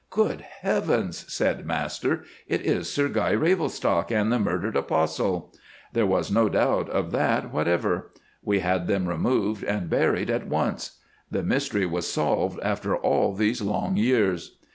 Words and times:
"'Good 0.09 0.41
Heavens,' 0.41 1.31
said 1.31 1.63
master, 1.63 2.23
'it 2.47 2.61
is 2.61 2.91
Sir 2.91 3.07
Guy 3.07 3.33
Ravelstocke 3.33 4.09
and 4.09 4.31
the 4.31 4.39
murdered 4.39 4.75
Apostle!' 4.75 5.53
There 5.93 6.07
was 6.07 6.31
no 6.31 6.49
doubt 6.49 6.89
of 6.89 7.11
that 7.11 7.53
whatever. 7.53 8.11
We 8.41 8.61
had 8.61 8.87
them 8.87 9.07
removed 9.07 9.63
and 9.63 9.91
buried 9.91 10.31
at 10.31 10.47
once. 10.47 10.97
The 11.29 11.43
mystery 11.43 11.85
was 11.85 12.09
solved 12.11 12.59
after 12.63 12.95
all 12.97 13.35
these 13.35 13.61
long 13.61 13.95
years. 13.95 14.57